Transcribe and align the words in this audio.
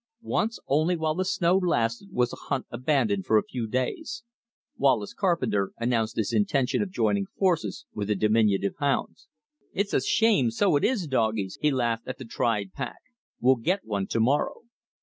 Once 0.33 0.57
only 0.67 0.97
while 0.97 1.13
the 1.13 1.23
snow 1.23 1.55
lasted 1.57 2.09
was 2.11 2.31
the 2.31 2.37
hunt 2.47 2.65
abandoned 2.71 3.23
for 3.23 3.37
a 3.37 3.43
few 3.45 3.67
days. 3.67 4.23
Wallace 4.75 5.13
Carpenter 5.13 5.73
announced 5.77 6.15
his 6.15 6.33
intention 6.33 6.81
of 6.81 6.89
joining 6.89 7.27
forces 7.37 7.85
with 7.93 8.07
the 8.07 8.15
diminutive 8.15 8.73
hounds. 8.79 9.27
"It's 9.75 9.93
a 9.93 10.01
shame, 10.01 10.49
so 10.49 10.75
it 10.75 10.83
is, 10.83 11.05
doggies!" 11.05 11.59
he 11.61 11.69
laughed 11.69 12.07
at 12.07 12.17
the 12.17 12.25
tried 12.25 12.73
pack. 12.73 12.97
"We'll 13.39 13.57
get 13.57 13.85
one 13.85 14.07
to 14.07 14.19
morrow." 14.19 14.61